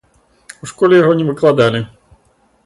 [0.63, 1.83] У школе яго не выкладалі.